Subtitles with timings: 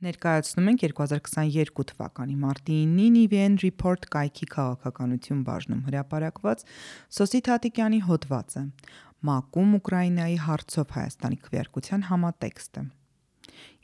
[0.00, 6.64] Ներկայացնում ենք 2022 թվականի մարտի 9-ին EVN Report կայքի քաղաքականություն բաժնում հրապարակված
[7.16, 8.62] Սոսի Թատիկյանի հոդվածը.
[9.28, 12.86] Մակում Ուկրաինայի հարցով Հայաստանի քվեարկության համատեքստը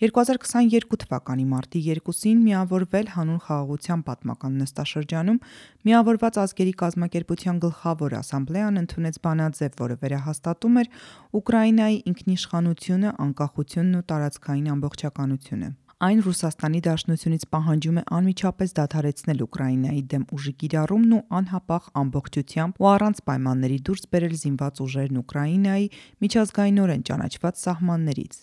[0.00, 5.41] 2022 թվականի մարտի 2-ին միավորվել հանուն խաղաղության պատմական նստաշրջանում
[5.89, 10.93] միավորված ազգերի կազմակերպության գլխավոր ասամբլեան ընդունեց բանաձև, որը վերահաստատում էր
[11.41, 20.24] Ուկրաինայի ինքնիշխանությունը, անկախությունն ու տարածքային ամբողջականությունը։ Այն Ռուսաստանի Դաշնությունից պահանջում է անմիջապես դադարեցնել Ուկրաինայի դեմ
[20.37, 25.87] ուժի կիրառումն ու անհապաղ ամբողջությամբ ու առանց պայմանների դուրս բերել զինված ուժերն Ուկրաինայի
[26.27, 28.37] միջազգայինորեն ճանաչված սահմաններից։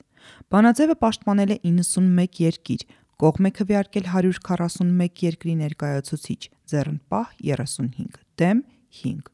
[0.50, 2.86] Բանաձևը պաշտպանել է 91 երկիր,
[3.22, 6.42] կողմ է քվեարկել 141 երկրի ներկայացուցիչ,
[6.74, 8.66] ձեռնպահ 35, դեմ
[9.04, 9.30] 5։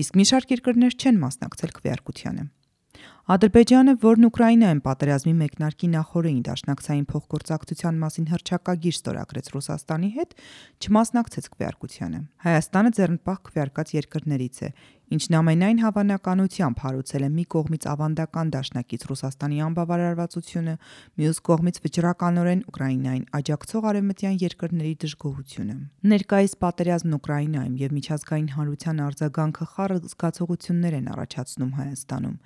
[0.00, 2.48] Իսկ մի շարք երկրներ չեն մասնակցել քվեարկությանը։
[3.30, 10.34] Ադրբեջանը, որն Ուկրաինայում պատերազմի մեկնարկի նախօրեին դաշնակցային փոխգործակցության մասին հռչակագիր ստորագրեց Ռուսաստանի հետ,
[10.82, 14.72] չմասնակցեց քվեարկությանը։ Հայաստանը ձեռնպահ քվեարկած երկրներից է,
[15.10, 20.74] ինչն ամենայն հավանականությամբ հարուցել է մի կողմից ավանդական դաշնակից Ռուսաստանի անբավարարվածությունը,
[21.20, 25.76] մյուս կողմից վճռականորեն Ուկրաինային աջակցող արևմտյան երկրների դժգոհությունը։
[26.14, 32.40] Ներկայիս պատերազմն Ուկրաինայում եւ միջազգային հանրության արձագանքը խառը զգացողություններ են առաջացնում Հայաստանում,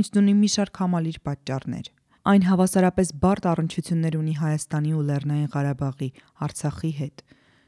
[0.00, 1.94] ինչն ունի մի շարք համալիր պատճառներ։
[2.26, 6.08] Այն հավասարապես բարդ առնչություններ ունի Հայաստանի ու Լեռնային Ղարաբաղի,
[6.42, 7.22] Արցախի հետ։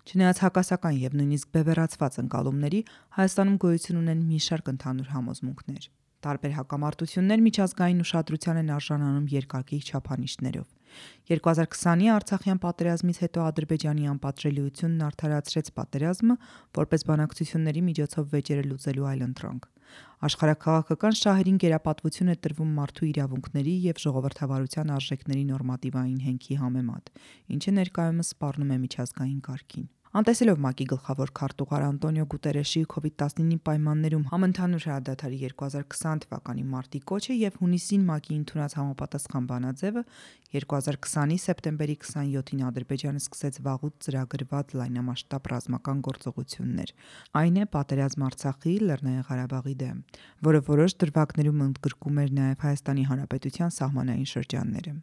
[0.08, 2.78] Չնայած հակասական եւ նույնիսկ բևեռացված ընկալումների,
[3.18, 5.88] Հայաստանում գոյություն ունեն մի շարք ընդհանուր համոզմունքներ։
[6.24, 10.66] Տարբեր հակամարտություններ միջազգային ուշադրության են արժանանում երկակի չափանիշներով։
[11.28, 16.36] 2020-ի Արցախյան պատերազմից հետո Ադրբեջանի անպատժելիությունն արդարացրեց պատերազմը
[16.78, 19.68] որպես բանակցությունների միջոցով վեճերը լուծելու այլընտրանք։
[20.28, 27.12] Աշխարհակաղակական շահերին գերապատվություն է տրվում մարդու իրավունքների եւ ժողովրդավարության արժեքների նորմատիվային հենքի համեմատ,
[27.56, 29.86] ինչը ներկայումս սպառնում է միջազգային կարգին։
[30.16, 37.58] Անտեսելով ՄԱԿ-ի գլխավոր քարտուղար Անտոնիո Գուտերեշի COVID-19-ի պայմաններում համընդհանուր հրադադարի 2020 թվականի մարտի կոչը եւ
[37.60, 40.02] հունիսին ՄԱԿ-ի ընդունած համապատասխան բանաձևը
[40.56, 46.94] 2020-ի սեպտեմբերի 27-ին Ադրբեջանը սկսեց վաղուց ծրագրված լայնամասշտաբ ռազմական գործողություններ։
[47.42, 50.00] Այն է պատերազմ Արցախի, Լեռնային Ղարաբաղի դեմ,
[50.48, 54.96] որը որոշ դրվագներում ընդգրկում էր նաեւ Հայաստանի Հանրապետության սահմանային շրջանները։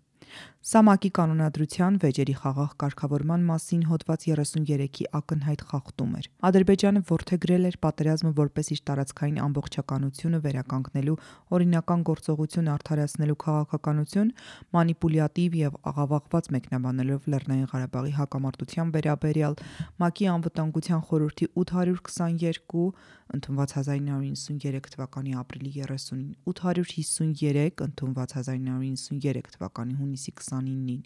[0.65, 8.31] Սամակի կանոնադրության վեճերի խաղաղ կարգավորման մասին հոդված 33-ի ակնհայտ խախտում էր։ Ադրբեջանը ворթեգրել էր պատերազմը
[8.39, 11.17] որպես իր տարածքային ամբողջականությունը վերականգնելու,
[11.53, 14.31] օրինական գործողություն արդարացնելու քաղաքականություն,
[14.73, 19.53] մանիպուլյատիվ եւ աղավաղված մեկնաբանելով Լեռնային Ղարաբաղի հակամարտության վերաբերյալ
[20.01, 22.89] ՄԱԿ-ի անվտանգության խորհրդի 822
[23.33, 31.01] ընդունված 1993 թվականի ապրիլի 30-ին, 853 ընդունված 1993 թվականի հունիսի 29-ին,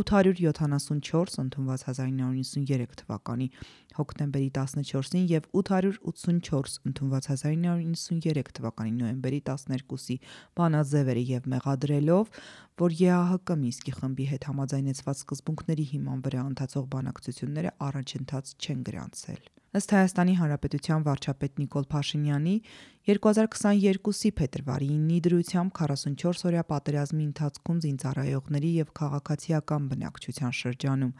[0.00, 3.48] 874 ընդունված 1993 թվականի
[3.96, 10.18] հոկտեմբերի 14-ին եւ 884 ընդունված 1993 թվականի նոյեմբերի 12-ի
[10.60, 12.38] բանաձևերը եւ մեղադրելով,
[12.84, 19.90] որ ԵԱՀԿ Մինսկի խմբի հետ համաձայնեցված սկզբունքների հիման վրա ընթացող բանակցությունները առաջընթաց չեն գրանցել։ Ըստ
[19.90, 22.52] Հայաստանի Հանրապետության վարչապետ Նիկոլ Փաշինյանի
[23.10, 31.10] 2022-ի փետրվարի 9-ի դրությամբ 44 օրյա պատերազմի ընթացքում զինծառայողների եւ քաղաքացիական բնակչության շրջանում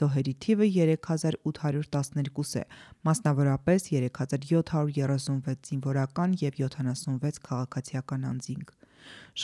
[0.00, 2.64] զոհերի թիվը 3812 է,
[3.10, 8.74] մասնավորապես 3736 զինվորական եւ 76 քաղաքացիական անձինք։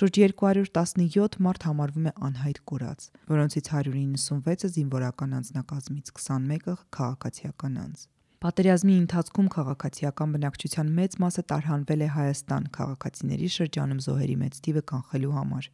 [0.00, 8.10] Շուրջ 217 մարդ համարվում է անհայտ կորած, որոնցից 196-ը զինվորական անձնակազմից, 21-ը քաղաքացիական անձ։
[8.44, 15.30] Պատերազմի ընթացքում քաղաքացիական բնակչության մեծ մասը տարհանվել է Հայաստան քաղաքացիների շրջանում զոհերի մեծ թիվը կանխելու
[15.36, 15.68] համար։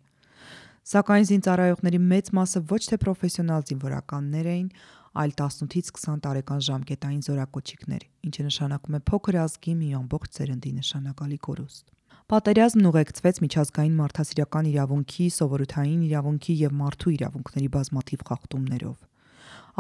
[0.91, 4.71] Սակայն զինծառայողների մեծ մասը ոչ թե պրոֆեսիոնալ զինվորականներ էին,
[5.19, 11.39] այլ 18-ից 20 տարեկան ժամկետային զորակոչիկներ, ինչը նշանակում է փոքր ազգի մի ամբողջ ծերնդի նշանակալի
[11.51, 11.85] կորուստ։
[12.31, 19.10] Պատերազմն ուղեկցվեց միջազգային մարդասիրական իրավունքի, սովորութային իրավունքի եւ մարդու իրավունքների բազմաթիվ խախտումներով։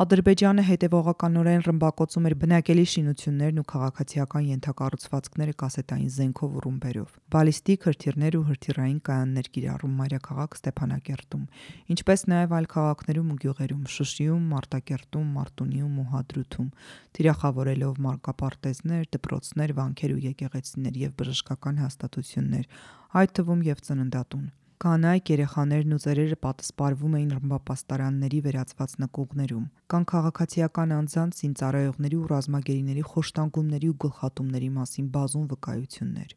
[0.00, 8.38] Ադրբեջանը հետևողականորեն ռմբակոծում էր բնակելի շինություններն ու քաղաքացիական ենթակառուցվածքները կասետային զենքով ու ռումբերով։ Բալիստիկ հրթիռներ
[8.38, 11.42] ու հրթիռային կայաններ կիրառում մայրաքաղաք Ստեփանակերտում,
[11.92, 16.70] ինչպես նաև այլ քաղաքներում ու գյուղերում՝ Շուշիում, Մարտակերտում, Մարտունիում ու Հադրութում,
[17.20, 22.72] թիրախավորելով մարգապարտեզներ, դպրոցներ, վանքեր ու եկեղեցիներ եւ բժշկական հաստատություններ,
[23.20, 24.48] այդ թվում եւ ծննդատուն։
[24.80, 33.04] Կանայք, երեխաներն ու ծերերը պատասպարվում էին ռմբապաստարանների վերածված նկուղներում։ Կան քաղաքացիական անձանց, զինծառայողների ու ռազմագերիների
[33.10, 36.32] խոշտանգումների ու գլխատումների մասին բազում վկայություններ։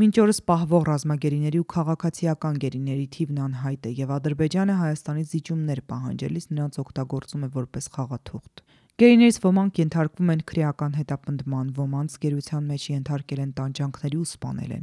[0.00, 6.46] Մինչ օրս պահվող ռազմագերիների ու քաղաքացիական գերիների թիվն անհայտ է եւ Ադրբեջանը Հայաստանից զիջումներ պահանջելիս
[6.56, 8.64] նրանց օգտագործում է որպես խաղաթուղթ։
[9.00, 14.82] Գերիներից ոմանք ենթարկվում են քրեական հետապնդման, ոմանց գերության մեջ ենթարկել են տանջանքների ու սպանել են։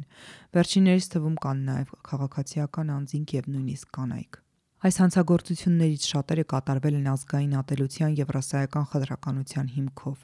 [0.57, 4.39] Վերջիններից թվում կան նաև քաղաքացիական անձինք եւ նույնիսկ կանայք։
[4.79, 10.17] Այս հանցագործություններից շատերը կատարվել են ազգային ատելության եւ ռասայական խտրականության հիմքով։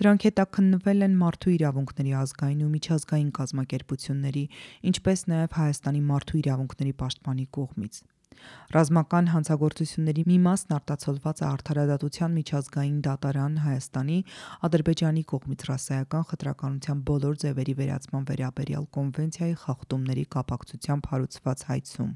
[0.00, 4.44] Դրանք հետաքննվել են մարդու իրավունքների ազգային ու միջազգային կազմակերպությունների,
[4.94, 8.00] ինչպես նաև Հայաստանի մարդու իրավունքների պաշտպանի կողմից։
[8.74, 14.18] Ռազմական հանցագործությունների մի մասն արտացոլված է արդարադատության միջազգային դատարան Հայաստանի
[14.68, 22.12] Ադրբեջանի կողմից ռասայական խտրականության բոլոր ձևերի վերացման վերաբերյալ կոնվենցիայի խախտումների կապակցությամբ հարուցված հայցում։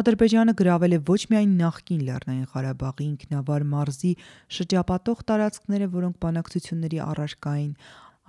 [0.00, 4.12] Ադրբեջանը գրավել է ոչ միայն նախկին Լեռնային Ղարաբաղի ինքնավար մարզի
[4.60, 7.74] շրջապատող տարածքները, որոնք բանակցությունների առարկա էին,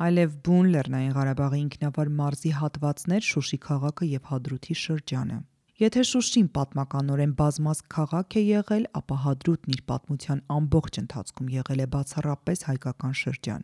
[0.08, 5.42] այլև բուն Լեռնային Ղարաբաղի ինքնավար մարզի հատվածներ Շուշի քաղաքը եւ Հադրութի շրջանը։
[5.82, 11.88] Եթե Շուշին պատմականորեն բազմազգ քաղաք է եղել, ապա Հադրութն իր պատմության ամբողջ ընթացքում եղել է
[11.96, 13.64] բացառապես հայկական շրջան։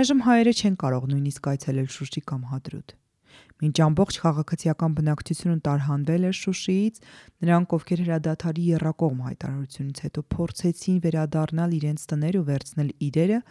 [0.00, 2.94] Այժմ հայերը չեն կարող նույնիսկ այցելել Շուշի կամ Հադրութ։
[3.60, 7.00] Մինչ ամբողջ քաղաքացիական բնակչությունը տարհանվել էր Շուշիից,
[7.44, 13.42] նրանք, ովքեր հրադադարի երրակողմ հայտարարությունից հետո փորձեցին վերադառնալ իրենց տներ ու վերցնել իրերը,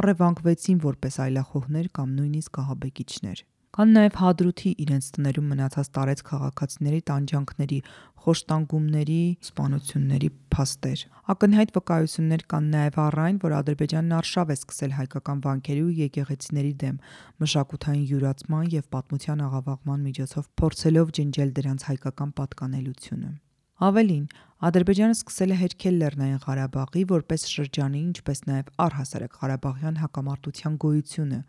[0.00, 3.44] առևանգվեցին որպես այլախոհներ կամ նույնիսկ ահաբեկիչներ։
[3.76, 7.80] Կան նաև Հադրութի իրենց տներում մնացած տարեց քաղաքացիների տանջանքների,
[8.24, 9.18] խոշտանգումների,
[9.48, 11.02] սպանությունների փաստեր։
[11.34, 16.74] Ակնհայտ վկայություններ կան նաև առ այն, որ Ադրբեջանն արշավ է սկսել հայկական վանքերի ու եկեղեցիների
[16.86, 17.00] դեմ,
[17.44, 23.36] մշակութային յուրացման եւ պատմության աղավաղման միջոցով փորձելով ջնջել դրանց հայկական պատկանելությունը։
[23.76, 24.22] Ավելին,
[24.64, 31.40] Ադրբեջանը սկսել է հերքել Լեռնային Ղարաբաղի որպես շրջանի, ինչպես նաև առհասարակ Ղարաբաղյան հակամարտության գոյությունը,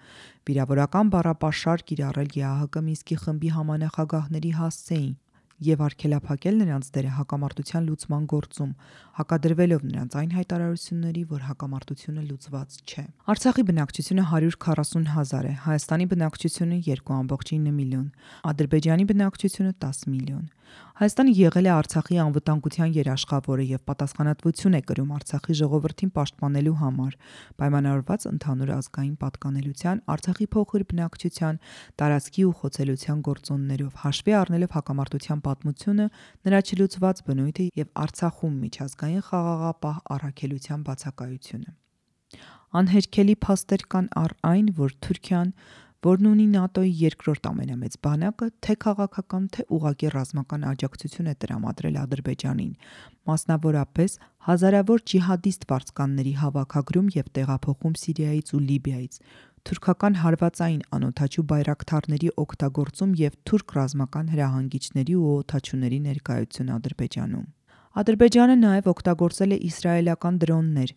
[0.49, 5.15] վիրավորական բառապաշար կիրառել ԵԱՀԿ Մինսկի խմբի համանախագահների հասցեին,
[5.71, 8.75] եւ արգելափակել նրանց դերը հակամարտության լուծման գործում,
[9.17, 16.77] հակադրվելով նրանց այն հայտարարությունների, որ հակամարտությունը լուծված չէ։ Արցախի բնակչությունը 140 հազար է, Հայաստանի բնակչությունը
[16.89, 18.07] 2.9 միլիոն,
[18.51, 20.45] Ադրբեջանի բնակչությունը 10 միլիոն։
[20.97, 27.11] Հայաստանը եղել է Արցախի անվտանգության երաշխավորը եւ պատասխանատվություն է կրում Արցախի ժողովրդին պաշտպանելու համար,
[27.61, 31.59] պայմանավորված ընդհանուր ազգային պատկանելության, Արցախի փոքր բնակչության,
[32.01, 36.09] տարածքի ու խոցելության գործոններով, հաշվի առնելով հակամարտության պատմությունը,
[36.49, 41.71] նրա չլուծված բնույթը եւ Արցախում միջազգային խաղաղապահ առաքելության բացակայությունը։
[42.77, 45.51] Անհերքելի փաստեր կան առ այն, որ Թուրքիան
[46.05, 52.73] որն ունի ՆԱՏՕ-ի երկրորդ ամենամեծ բանակը, թե քաղաքական, թե ուղակի ռազմական աջակցություն է տրամադրել Ադրբեջանին,
[53.29, 54.17] մասնավորապես
[54.47, 59.19] հազարավոր ջիհադիստ վարձկանների հավաքագրում եւ տեղափոխում Սիրիայից ու Լիբիայից,
[59.67, 67.56] թուրքական հարվածային անօթաչու բայրակթարների օգտագործում եւ թուրք ռազմական հրահանգիչների ու օթաչուների ներկայություն Ադրբեջանում։
[67.97, 70.91] Ադրբեջանը նաև օգտագործել է իսրայելական դրոններ,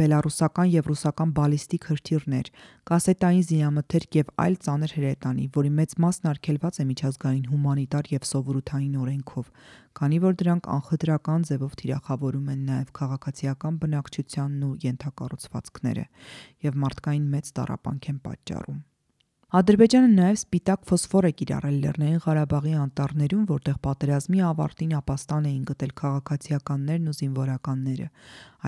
[0.00, 2.48] բելարուսական եւ ռուսական բալիստիկ հրթիռներ,
[2.88, 8.96] կասետային զինամթերք եւ այլ ծանր հրետանի, որի մեծ մասն արգելված է միջազգային հումանիտար եւ սովորութային
[9.04, 9.52] օրենքով,
[10.00, 16.10] քանի որ դրանք անխտրական ձևով թիրախավորում են նաեւ քաղաքացիական բնակչությանն ու յենթակառուցվածքները
[16.72, 18.84] եւ մարդկային մեծ տարապանք են պատճառում։
[19.54, 25.92] Ադրբեջանը նաև սպիտակ ֆոսֆոր է կիրառել Լեռնային Ղարաբաղի անտառներում, որտեղ պատերազմի ավարտին ապաստան էին գտել
[26.00, 28.08] քաղաքացիականներն ու զինվորականները,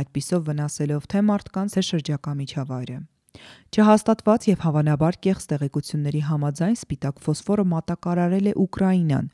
[0.02, 2.98] այդպիսով վնասելով թե մարդկանց, թե շրջակա միջավայրը։
[3.74, 9.28] Չհաստատված եւ հավանաբար կեղծ տեղեկությունների համաձայն սպիտակ ֆոսֆորը մատակարարել է Ուկրաինան,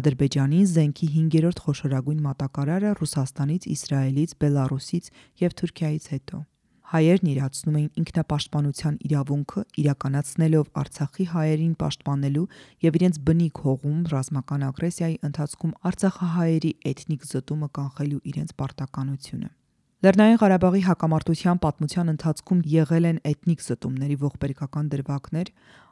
[0.00, 5.12] Ադրբեջանի զենքի 5-րդ խոշորագույն մատակարարը Ռուսաստանից, Իսրայելից, Բելարուսից
[5.48, 6.44] եւ Թուրքիայից հետո
[6.90, 12.44] հայերն իրացնում էին ինքնապաշտպանության իրավունքը իրականացնելով Արցախի հայերին պաշտպանելու
[12.86, 19.50] եւ իրենց բնիկ հողում ռազմական ագրեսիայի ընթացքում Արցախահայերի էթնիկ զտումը կանխելու իրենց պարտականությունը։
[20.00, 25.50] Լեռնային Ղարաբաղի հակամարտության պատմության ընթացքում եղել են էթնիկ զտումների ողբերգական դրվագներ,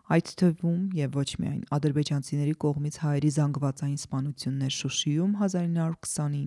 [0.09, 6.47] այդ թվում եւ ոչ միայն ադրբեջանցիների կողմից հայերի զանգվածային սպանություններ Շուշիում 1920-ին,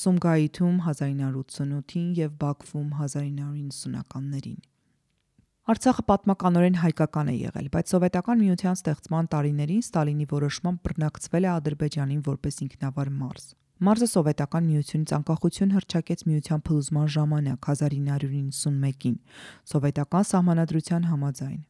[0.00, 4.60] Սումգայիթում 1988-ին եւ Բաքվում 1990-ականներին։
[5.70, 12.22] Արցախը պատմականորեն հայկական է եղել, բայց սովետական միության ստեղծման տարիներին Ստալինի որոշմամբ բռնակցվել է Ադրբեջանին
[12.26, 13.44] որպես ինքնավար մարզ։
[13.80, 19.14] Մարզը սովետական միությունից անկախություն հռչակեց միության փլուզման ժամանակ 1991-ին,
[19.72, 21.60] սովետական սահմանադրության համաձայն։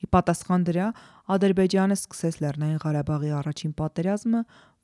[0.00, 0.86] Ի պատասխան դրա
[1.34, 4.40] Ադրբեջանը սկսեց Լեռնային Ղարաբաղի առաջին պատերազմը,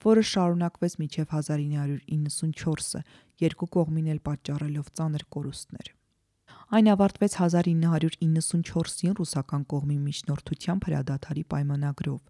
[0.06, 3.00] որը շարունակվեց մինչև 1994-ը,
[3.46, 5.92] երկու կողմին էլ պատճառելով ծանր կորուստներ։
[6.76, 12.23] Այն ավարտվեց 1994-ին ռուսական կողմի միջնորդությամբ հրադադարի պայմանագրով։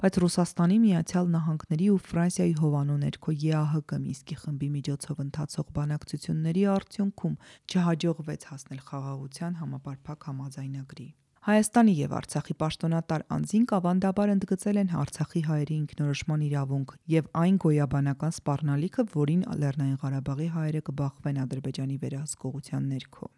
[0.00, 7.38] բայց Ռուսաստանի Միացյալ Նահանգների ու Ֆրանսիայի հովանու ներքո ԵԱՀԿ Մինսկի խմբի միջոցով ընթացող բանակցությունների արդյունքում
[7.70, 11.08] չհաջողվեց հասնել խաղաղության համապարփակ համաձայնագրի։
[11.40, 18.36] Հայաստանի եւ Արցախի պաշտոնատար անձինք ավանդաբար ընդգծել են Արցախի հայերի ինքնորոշման իրավունք եւ այն գոյաբանական
[18.36, 23.30] սպառնալիքը, որին Լեռնային Ղարաբաղի հայերը կբախվեն Ադրբեջանի վերահսկողության ներքո։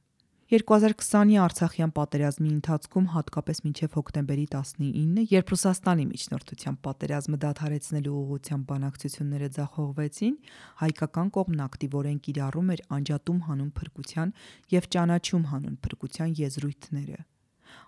[0.52, 9.48] 2020-ի Արցախյան պատերազմի ընթացքում հատկապես մինչև հոկտեմբերի 19-ը, երբ Ռուսաստանի միջնորդությամբ պատերազմը դադարեցնելու ուղղությամբ բանակցությունները
[9.62, 10.38] ձախողվեցին,
[10.82, 14.38] հայկական կողմն ակտիվորեն կիրառում էր անջատում հանուն փրկության
[14.76, 17.22] եւ ճանաչում հանուն փրկության եզրույթները։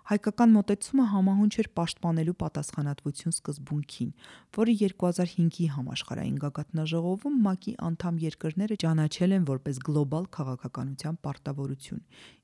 [0.04, 4.08] Հայկական մոտեցումը համահունչ էր պաշտպանելու պատասխանատվություն սկզբունքին,
[4.56, 12.02] որը 2005-ի համաշխարհային գագաթնաժողովում ՄԱԿ-ի անդամ երկրները ճանաչել են որպես գլոբալ քաղաքականության պարտավորություն,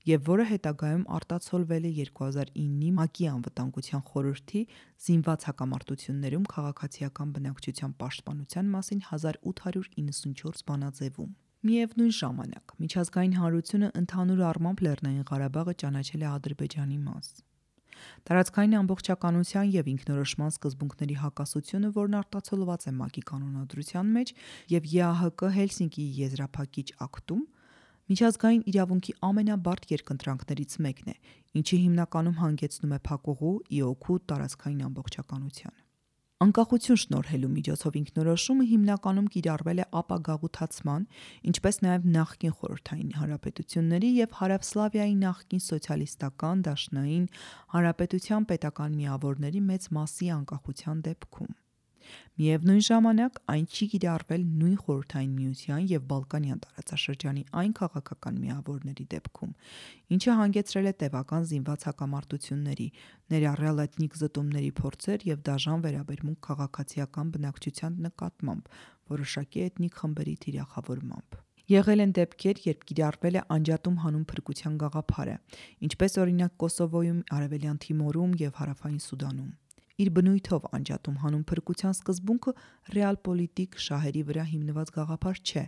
[0.09, 4.65] եւ որը հետագայում արտացոլվել է 2009-ի ՄԱԿ-ի անվտանգության խորհրդի
[5.05, 15.29] զինված հակամարտություններում քաղաքացիական բնակչության պաշտպանության մասին 1894 բանաձևում։ Միևնույն ժամանակ միջազգային հանրությունը ընդհանուր առմամբ Լեռնային
[15.29, 17.29] Ղարաբաղը ճանաչել է Ադրբեջանի մաս։
[18.29, 24.29] Տարածքային ամբողջականության եւ ինքնորոշման սկզբունքների հակասությունը, որն արտացոլված է ՄԱԿ-ի կանոնադրության մեջ
[24.75, 27.43] եւ ԵԱՀԿ Հելսինկիի եզրափակիչ ակտում,
[28.11, 31.17] միջազգային իրավունքի ամենաբարդ երկընտրանքներից մեկն է,
[31.61, 35.77] ինչը հիմնականում հանգեցնում է փակուղու ի օգուտ տարածքային ամբողջականության։
[36.41, 41.05] Անկախություն շնորհելու միջոցով ինքնորոշումը հիմնականում կիրառվել է ապագաղութացման,
[41.53, 47.31] ինչպես նաև նախկին խորհրդային հանրապետությունների եւ Հարավսլավիայի նախկին սոցիալիստական դաշնային
[47.77, 51.60] հանրապետության պետական միավորների մեծ մասի անկախության դեպքում։
[52.41, 59.53] Միևնույն ժամանակ այն չի կիրառվել նույն խորհրդային միության եւ Բալկանյան տարածաշրջանի այն քաղաքական միավորների դեպքում,
[60.17, 62.89] ինչը հանգեցրել է տևական զինված հակամարտությունների,
[63.35, 68.75] ներառյալ էթնիկ զտումների փորձեր եւ դաժան վերաբերմունք քաղաքացիական բնակչության նկատմամբ,
[69.15, 71.41] որոշակի էթնիկ խմբերի թիրախավորմամբ։
[71.71, 75.37] Եղել են դեպքեր, երբ կիրառվել է անջատում հանուն փրկության գաղափարը,
[75.87, 79.51] ինչպես օրինակ Կոսովոյում, Արևելյան Թիմորում եւ Հարավային Սուդանում։
[80.01, 82.53] Իր բնույթով անջատում հանուն փրկության սկզբունքը
[82.95, 85.65] ռեալ-պոլիտիկ շահերի վրա հիմնված գաղափար չէ,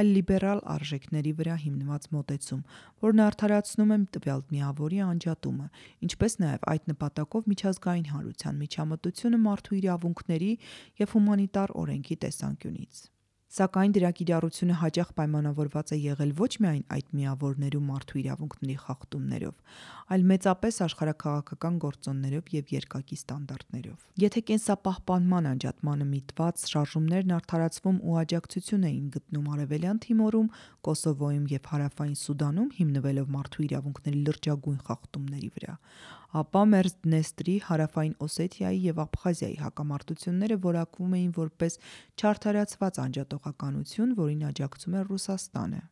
[0.00, 2.62] այլ լիբերալ արժեքների վրա հիմնված մոտեցում,
[3.06, 5.68] որն արդարացնում է տվյալ միավորի անջատումը,
[6.08, 10.54] ինչպես նաև այդ նպատակով միջազգային հանրության միջամտությունը մարդու իրավունքների
[11.06, 13.06] եւ հումանիտար օրենքի տեսանկյունից։
[13.56, 19.54] Սակայն դրա կիրառությունը հաճախ պայմանավորված է եղել ոչ միայն այդ միավորներու մարդու իրավունքների խախտումներով,
[20.12, 28.86] այլ մեծապես աշխարհակաղակական գործոններով եւ երկակի ստանդարտներով։ Եթե կենսապահպանման անջատմանը միտված շարժումներն արդարացվում ու աջակցություն
[28.92, 30.52] էին գտնում Արևելյան Թիմորում,
[30.86, 35.80] Կոսովոյում եւ Հարավային Սուդանում հիմնվելով մարդու իրավունքների լրջագույն խախտումների վրա,
[36.40, 41.78] ապա Մերձդնեստրի, Հարավային Օսեթիայի եւ Աբխազիայի հակամարտությունները որակվում էին որպես
[42.20, 45.82] չարթարացված անջատողականություն, որին աջակցում էր Ռուսաստանը։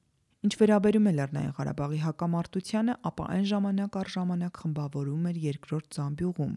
[0.45, 6.53] Ինչ վերաբերում է Լեռնային Ղարաբաղի հակամարտությանը, ապա այն ժամանակ առ ժամանակ խմբավորում էր երկրորդ Զամբյուղում,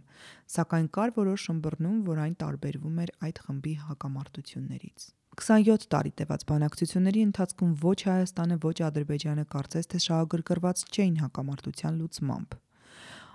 [0.57, 5.07] սակայն կար որոշ ըմբռնում, որ այն տարբերվում էր այդ խմբի հակամարտություններից։
[5.37, 12.57] 27 տարի տևած բանակցությունների ընթացքում ոչ Հայաստանը, ոչ Ադրբեջանը կարծես թե շահագրգռված չէին հակամարտության լուծմամբ։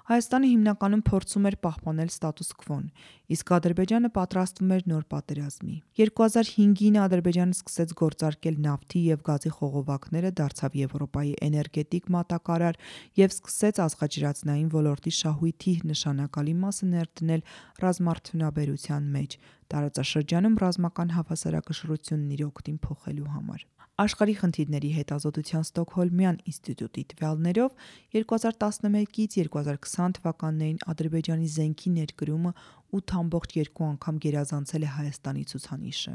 [0.03, 2.87] Հայաստանը հիմնականում փորձում էր պահպանել ստատուս քվոն,
[3.35, 10.79] իսկ Ադրբեջանը պատրաստվում էր նոր պատերազմի։ 2005-ին Ադրբեջանը սկսեց գործարկել նավթի եւ գազի խողովակները, դարձավ
[10.83, 12.81] Եվրոպայի էներգետիկ մատակարար
[13.23, 17.47] եւ սկսեց ազգաջրածնային ոլորտի շահույթի նշանակալի մասը ներդնել
[17.87, 19.39] ռազմարդյունաբերության մեջ,
[19.73, 23.69] տարածաշրջանում ռազմական հավասարակշռությունն իր օգտին փոխելու համար։
[24.01, 27.83] Աշխարհի խնդիրների հետազոտության Ստոկհոլմյան ինստիտուտի տվյալներով
[28.17, 32.53] 2011-ից 2020 թվականներին Ադրբեջանի զենքի ներկրումը
[32.99, 36.15] 8.2 անգամ գերազանցել է Հայաստանի ցուցանիշը։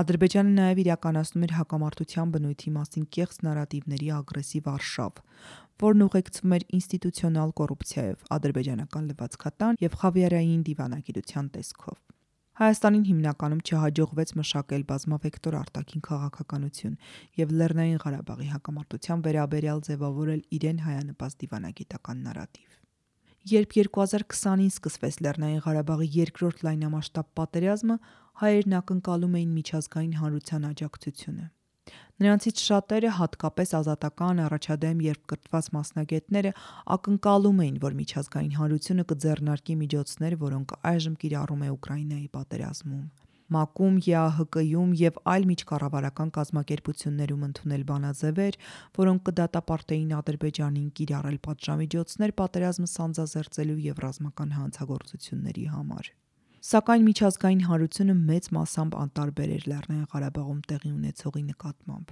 [0.00, 5.24] Ադրբեջանը նաև իրականացնում էր հակամարտության բնույթի մասին կեղծ նարատիվների ագրեսիվ արշավ,
[5.82, 11.98] որն ուղեկցվում էր ինստիտուցիոնալ կոռուպցիայով, ադրբեջանական լվացքատան եւ խավիարային դիվանագիտության տեսքով։
[12.60, 16.96] Հայաստանին հիմնականում չհաջողվեց մշակել բազմավեկտոր արտաքին քաղաքականություն
[17.40, 22.74] եւ Լեռնային Ղարաբաղի հակամարտության վերաբերյալ ձևավորել իրեն հայանպաստ դիվանագիտական նարատիվ։
[23.54, 27.96] Երբ 2020-ին սկսվեց Լեռնային Ղարաբաղի երկրորդ լայնամասշտաբ պատերազմը,
[28.44, 31.48] հայերն ակնկալում էին միջազգային հանրության աջակցությունը։
[32.20, 36.52] Նրանցից շատերը, հատկապես ազատական, առաջադեմ երբ կրթված մասնագետները,
[36.96, 43.04] ակնկալում էին, որ միջազգային հանրությունը կձեռնարկի միջոցներ, որոնք այժմ կիրառում է Ուկրաինայի պատերազմում։
[43.50, 48.58] ՄԱԿ-ում, ԵԱՀԿ-ում եւ այլ միջկառավարական կազմակերպություններում ընդունել բանաձևեր,
[49.00, 56.14] որոնք կդատապարտեին Ադրբեջանին կիրառել պատժամիջոցներ պատերազմը սանձազերծելու եւ ռազմական հանցագործությունների համար։
[56.60, 62.08] Սակայն միջազգային հանրությունը մեծ մասամբ անտարբեր էր Լեռնային Ղարաբաղում տեղի ունեցողի նկատմամբ։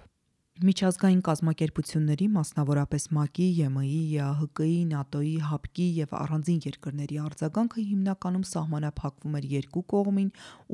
[0.69, 9.45] Միջազգային կազմակերպությունների, մասնավորապես ՄԱԿ-ի, ԵՄ-ի, ԵԱՀԿ-ի, ՆԱՏՕ-ի, ՀԱՊԿ-ի եւ առանձին երկրների արձագանքը հիմնականում սահմանափակվում էր
[9.53, 10.31] երկու կողմին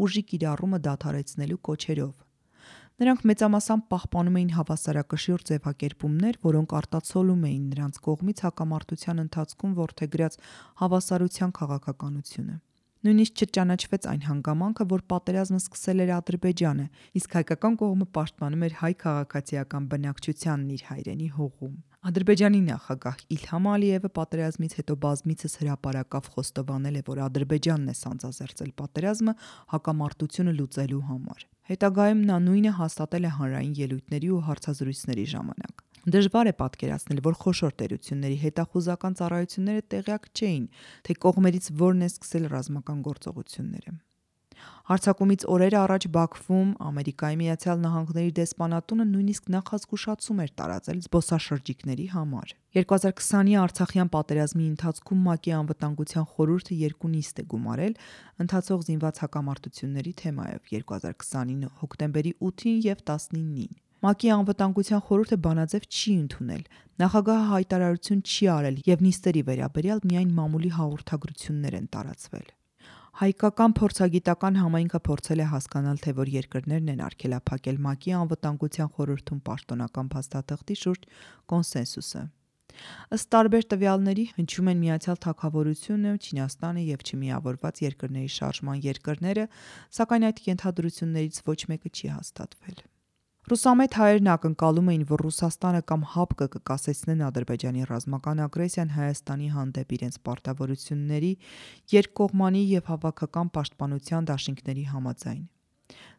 [0.07, 2.15] ուժի կիրառումը դադարեցնելու կոչերով։
[3.03, 10.39] Նրանք մեծամասամբ պահպանում էին հավասարակշիռ ձևակերպումներ, որոնք արտացոլում էին նրանց կողմից հակամարտության ընթացքում ворթեգրած
[10.85, 12.57] հավասարության քաղաքականությունը։
[13.05, 16.87] Նույնիսկ չճանաչվեց այն հանգամանքը, որ պատերազմը սկսել էր Ադրբեջանը,
[17.21, 24.11] իսկ հայկական կողմը պաշտպանում էր հայ քաղաքացիական բնակչությանն իր հայրենի հողում։ Ադրբեջանի նախագահ Իլհամ Ալիևը
[24.17, 29.35] պատերազմից հետո բազմիցս հրապարակավ խոստովանել է, որ Ադրբեջանն է սանձազերծել պատերազմը
[29.73, 36.55] հակամարտությունը լուծելու համար։ Հետագայում նա նույնը հաստատել է հանրային ելույթների ու հարցազրույցների ժամանակ։ Դժվար է
[36.61, 40.65] պատկերացնել, որ խոշոր տերությունների հետախուզական ծառայությունները տեղյակ չէին,
[41.09, 43.95] թե կողմերից որն է սկսել ռազմական գործողությունները։
[44.89, 53.57] Հարցակումից օրեր առաջ Բաքվում Ամերիկայի Միացյալ Նահանգների դեսպանատունը նույնիսկ նախազգուշացում էր տարածել զբոսաշրջիկների համար։ 2020-ի
[53.65, 57.97] Արցախյան պատերազմի ընթացքում ՄԱԿ-ի անվտանգության խորհուրդը երկու նիստ է գումարել
[58.45, 63.73] ընթացող զինված հակամարտությունների թեմայով 2029 հոկտեմբերի 8-ին եւ 19-ին։
[64.05, 66.65] ՄԱԿ-ի անվտանգության խորհուրդը բանաձև չի ընդունել։
[67.01, 72.47] Նախագահը հայտարարություն չի արել եւ նիստերի վերաբերյալ միայն մամուլի հաղորդագրություններ են տարածվել։
[73.15, 80.09] Հայկական փորձագիտական համայնքը փորձել է հասկանալ, թե որ երկրներն են արգելափակել ՄԱԿ-ի անվտանգության խորհրդում պաշտոնական
[80.15, 81.03] փաստաթղթի շուրջ
[81.55, 82.23] կոնսենսուսը։
[83.15, 89.45] Ըստ տարբեր տվյալների հնչում են Միացյալ Թագավորությունը, Չինաստանը եւ չմիավորված երկրների շարժման երկրները,
[90.01, 92.83] սակայն այդ ենթադրություններից ոչ մեկը չի հաստատվել։
[93.45, 100.17] Ռուսամետ հայերն ակնկալում էին, որ Ռուսաստանը կամ ՀԱՊԿ կկասեցնեն Ադրբեջանի ռազմական ագրեսիան Հայաստանի հանդեպ իրենց
[100.29, 101.33] պարտավորությունների,
[101.93, 105.45] երկկողմանի եւ հավաքական պաշտպանության դաշինքների համաձայն։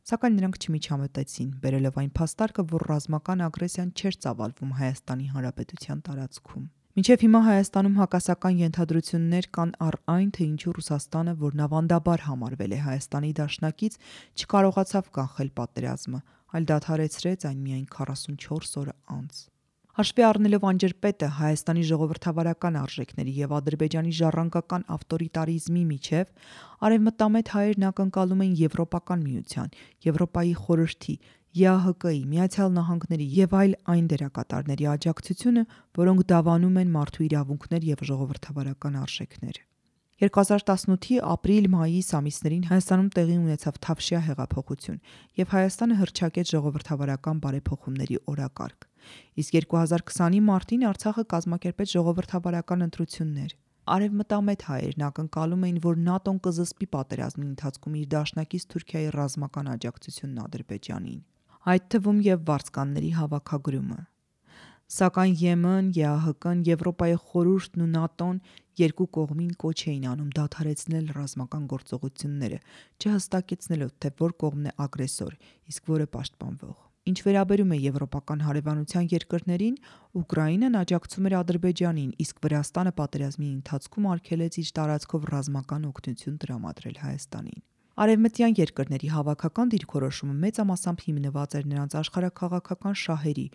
[0.05, 7.23] Սակայն նրանք չմիջամտեցին, բերելով այն փաստարկը, որ ռազմական ագրեսիան չէր ծավալվում Հայաստանի Հանրապետության տարածքում։ Մինչև
[7.25, 13.31] հիմա Հայաստանում հակասական ենթադրություններ կան առ այն, թե ինչու Ռուսաստանը, որն ավանդաբար համարվել է Հայաստանի
[13.39, 13.97] դաշնակից,
[14.39, 16.21] չկարողացավ կանխել պատերազմը,
[16.55, 19.43] այլ դադարեցրեց այն միայն 44 օր անց։
[19.95, 26.33] Հաշվի առնելով անջրպետը Հայաստանի ժողովրդավարական արժեքների եւ Ադրբեջանի ժառանգական ավտորիտարիզմի միջև
[26.87, 29.71] արևմտամետ հայերն ակնկալում էին Եվրոպական միության,
[30.07, 31.15] Եվրոպայի խորհրդի,
[31.55, 35.61] ԵԱՀԿ-ի, Միացյալ Նահանգների եւ այլ այն դերակատարների աջակցությունը,
[35.95, 39.59] որոնք դավանում են մարդու իրավունքներ եւ ժողովրդավարական արժեքներ։
[40.23, 44.99] 2018-ի ապրիլ-մայիս ամիսներին Հայաստանում տեղի ունեցավ Թավշյա հեղափոխություն
[45.39, 48.87] եւ Հայաստանը հրճակեց ժողովրդավարական բարեփոխումների օրակարգ։
[49.43, 53.55] Իսկ 2020-ի մարտին Արցախը կազմակերպեց ժողովրդավարական ընտրություններ։
[53.95, 61.19] Արևմտամետ հայերն ակնկալում էին, որ ՆԱՏՕ-ն կզսպի պատերազմի ընթացքում իր դաշնակից Թուրքիայի ռազմական աջակցությունն Ադրբեջանին,
[61.71, 64.01] այդ թվում եւ վարձկանների հավաքագրումը։
[64.95, 68.37] Սակայն ԵՄ-ն, ԵԱՀԿ-ն, Եվրոպայի խորհուրդն ու ՆԱՏՕ-ն
[68.85, 72.59] երկու կողմին կոչ էին անում դադարեցնել ռազմական գործողությունները,
[73.01, 75.33] չհստակեցնելով, թե որ կողմն է ագրեսոր,
[75.73, 79.75] իսկ որը պաշտպանվող։ Ինչ վերաբերում է եվրոպական հարևանության երկրներին,
[80.21, 87.61] Ուկրաինան աջակցում էր Ադրբեջանին, իսկ Վրաստանը պատերազմի ընթացքում արգելեց իր տարածքով ռազմական օգնություն տրամադրել Հայաստանին։
[87.95, 93.45] Արևմտյան երկրների հավաքական դիրքորոշումը մեծամասամբ հիմնված էր նրանց աշխարհակաղակական շահերի,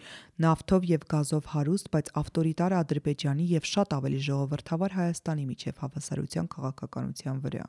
[0.44, 7.44] նավթով եւ գազով հարուստ, բայց ավտորիտար Ադրբեջանի եւ շատ ավելի ժողովրդավար Հայաստանի միջև հավասարության քաղաքականության
[7.44, 7.68] վրա։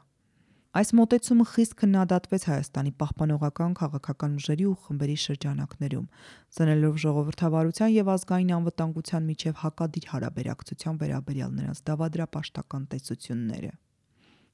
[0.72, 6.08] Այս մոտեցումը խիստ քննադատվեց Հայաստանի պահպանողական քաղաքական ուժերի ու խմբերի շրջանակներում,
[6.56, 13.74] ծնելով ժողովրդավարության եւ ազգային անվտանգության միջև հակադիր հարաբերակցության վերաբերյալ նրանց դավադրապաշտական տեսությունները։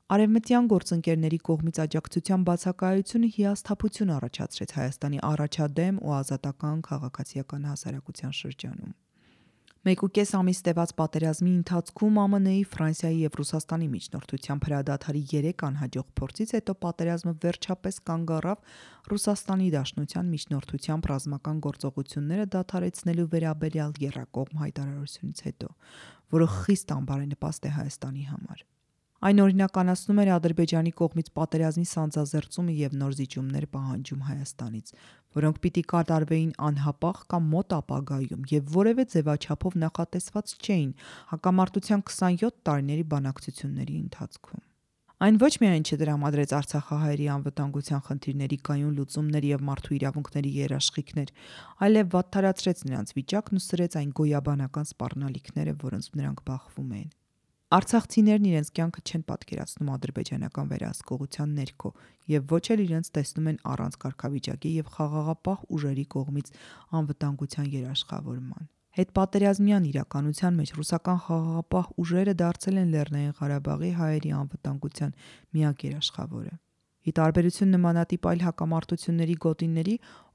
[0.08, 8.94] Արևմտյան գործընկերների կողմից աջակցության բացակայությունը հիասթափություն առաջացրեց Հայաստանի առաջադեմ ու ազատական քաղաքացիական հասարակության շրջանում։
[9.88, 16.78] Մեկուկես ամիս տևած պատերազմի ընթացքում ԱՄՆ-ի, Ֆրանսիայի եւ Ռուսաստանի միջնորդությամբ հրադադարի 3 անհաջող փորձից հետո
[16.88, 18.64] պատերազմը վերջապես կանգ առավ
[19.12, 25.70] Ռուսաստանի Դաշնության միջնորդությամբ ռազմական գործողությունները դադարեցնելու վերաբերյալ երրակողմ հայտարարությունից հետո,
[26.40, 28.68] որը խիստ անբարենպաստ է Հայաստանի համար։
[29.18, 34.92] Այն օրինականացնում էր Ադրբեջանի կողմից պատերազմի սանձազերծումը եւ նոր զիջումներ պահանջում Հայաստանից,
[35.38, 40.94] որոնք պիտի կատարվեին անհապաղ կամ մոտ ապագայում եւ որևէ ձևաչափով նախատեսված չէին
[41.34, 44.66] հակամարտության 27 տարիների բանակցությունների ընթացքում։
[45.18, 51.32] Այն ոչ միայն չդրամադրեց Արցախահայերի անվտանգության խնդիրների կայուն լուծումներ եւ մարդու իրավունքների երաշխիքներ,
[51.88, 57.10] այլև վատթարացրեց նրանց վիճակն ու սրեց այն գոյաբանական սպառնալիքները, որոնց նրանք բախվում էին։
[57.68, 61.90] Արցախցիներն իրենց կյանքը չեն պատկերացնում ադրբեջանական վերահսկողության ներքո
[62.32, 66.52] եւ ոչ էլ իրենց տեսնում են առանց կարգավիճակի եւ խաղաղապահ ուժերի կողմից
[67.00, 75.12] անվտանգության երաշխավորման։ Հետպատերազմյան իրականության մեջ ռուսական խաղաղապահ ուժերը դարձել են Լեռնային Ղարաբաղի հայերի անվտանգության
[75.58, 76.56] միակ երաշխավորը։
[77.08, 79.94] Ի տարբերություն նմանատիպ այլ հակամարտությունների գոտիների,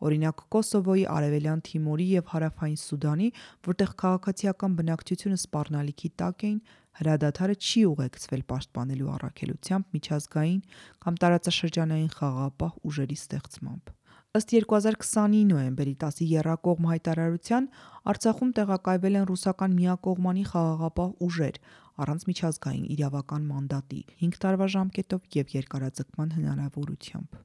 [0.08, 3.28] օրինակ Կոսովոյի, Արևելյան Թիմորի եւ Հարավային Սուդանի,
[3.68, 6.58] որտեղ քաղաքացիական բնակչությունը սպառնալիքի տակ էին,
[7.02, 10.60] հրադադարը չի ուղեկցվել պաշտպանելու առաքելությամբ միջազգային
[11.04, 13.92] կամ տարածաշրջանային խաղաղապահ ուժերի ստեղծմամբ։
[14.32, 17.64] Ըստ 2020-ի նոյեմբերի 10-ի Երակողմ հայտարարության
[18.12, 21.58] Արցախում տեղակայվել են ռուսական միակողմանի խաղաղապահ ուժեր
[22.00, 27.40] առանց միջազգային իրավական մանդատի 5 տարվա ժամկետով եւ երկարաձգման հնարավորությամբ։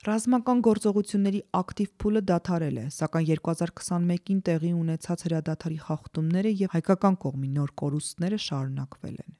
[0.00, 7.50] Ռազմական գործողությունների ակտիվ փուլը դադարել է, սակայն 2021-ին տեղի ունեցած հրադադարի խախտումները եւ հայկական կողմի
[7.56, 9.34] նոր կորուստները շարունակվել են։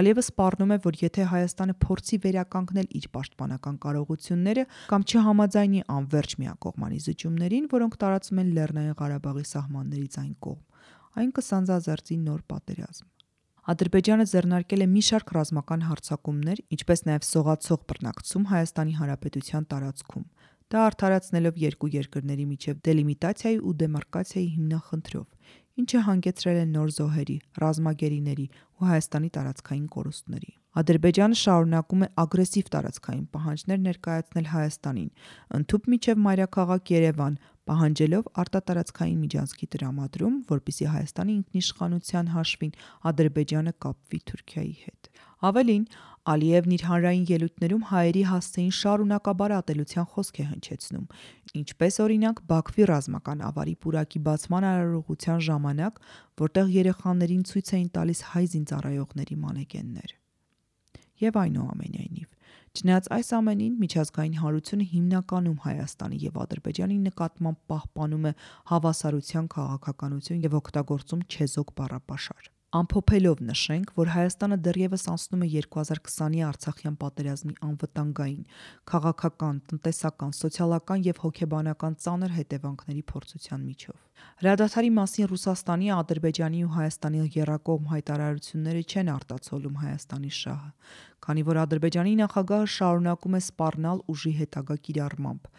[0.00, 7.00] Ալիևը սպառնում է, որ եթե Հայաստանը փորձի վերականգնել իր պաշտպանական կարողությունները կամ չհամաձայնի անverջ միակողմանի
[7.06, 10.62] զիջումներին, որոնք տարածում են Լեռնային Ղարաբաղի սահմաններից այն կողմ,
[11.20, 13.08] այն կսանձազերծի նոր պատերազմ։
[13.70, 20.24] Ադրբեջանը ձեռնարկել է մի շարք ռազմական հարձակումներ, ինչպես նաև սողացող բռնակցում Հայաստանի Հանրապետության տարածքում։
[20.74, 25.26] Դա արդարացնելով երկու երկրների միջև դելիմիտացիայի ու դեմարկացիայի հիմնախնդրով,
[25.80, 28.46] ինչը հանգեցրել է նոր զոհերի, ռազմագերիների
[28.80, 35.08] ու Հայաստանի տարածքային կորուստների։ Ադրբեջանը շարունակում է ագրեսիվ տարածքային պահանջներ ներկայացնել Հայաստանին,
[35.58, 37.38] ընդཐུպ միջև մայրաքաղաք Երևան,
[37.70, 42.72] պահանջելով արտատարածքային միջանցքի տրամադրում, որպիսի Հայաստանի ինքնիշխանության հաշվին
[43.10, 45.10] Ադրբեջանը կապվի Թուրքիայի հետ։
[45.50, 45.84] Ավելին,
[46.30, 51.06] Ալիևն իր հանրային ելույթներում հայերի հասցեին շարունակաբար ատելության խոսք է հնչեցնում,
[51.60, 56.02] ինչպես օրինակ Բաքվի ռազմական ավարի պուրակի բացման արարողության ժամանակ,
[56.44, 60.12] որտեղ երեխաներին ցույց էին տալիս հայ զինծառայողների մանեկեններ։
[61.24, 62.28] Եվ այնուամենայնիվ,
[62.70, 68.32] չնայած այս ամենին միջազգային հանրությունը հիմնականում Հայաստանի եւ Ադրբեջանի նկատմամբ պահպանում է
[68.70, 76.98] հավասարության քաղաքականություն եւ օգտագործում չեզոք բառապաշար։ Ամփոփելով նշենք, որ Հայաստանը դեռևս անցնում է 2020-ի Արցախյան
[77.00, 78.44] պատերազմի անվտանգային,
[78.90, 83.98] քաղաքական, տնտեսական, սոցիալական եւ հոգեբանական ծանր հետևանքների փորձության միջով։
[84.44, 90.70] Հրադադարի մասին Ռուսաստանի, Ադրբեջանի ու Հայաստանի երակողմ հայտարարությունները չեն արտացոլում Հայաստանի շահը,
[91.26, 95.50] քանի որ Ադրբեջանի նախագահը շարունակում է սպառնալ ուժի հետագա կիրառմամբ։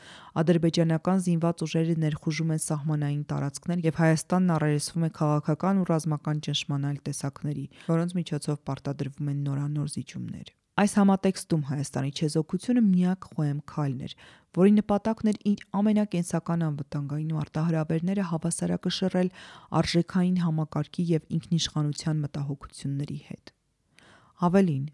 [0.42, 6.90] Ադրբեջանական զինված ուժերը ներխուժում են սահմանային տարածքներ եւ Հայաստանն առերեսվում է քաղաքական ու ռազմական ճնշման
[6.92, 14.06] այլ տեսակների, որոնց միջոցով պարտադրվում են նորանոր զիջումներ։ Այս համատեքստում Հայաստանի չեզոքությունը միակ խոեմ քայլն
[14.08, 14.14] էր,
[14.58, 19.32] որի նպատակն էր իր ամենակենսական անվտանգային ու արտահրավերները հավասարակշռել
[19.82, 23.54] արժեքային համակարգի եւ ինքնիշխանության մտահոգությունների հետ։
[24.42, 24.86] Ավելին,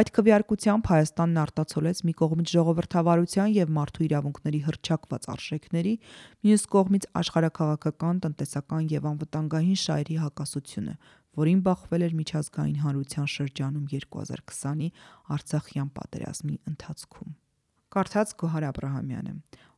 [0.00, 5.92] այդ քվեարկությամբ Հայաստանն արտացոլեց մի կողմից ժողովրդավարության եւ մարդու իրավունքների հրճակված արժեքների,
[6.48, 10.96] մյուս կողմից աշխարհակաղակական, տնտեսական եւ անվտանգային շահերի հակասությունը,
[11.44, 14.90] որին բախվել էր միջազգային հանրության շրջանում 2020-ի
[15.36, 17.38] Արցախյան պատերազմի ընթացքում։
[17.94, 19.32] Կարդաց Գոհար Աբ รา համյանը։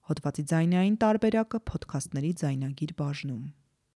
[0.06, 3.44] Հոդվացի ձայնային տարբերակը ոդքասթների ձայնագիր բաժնում։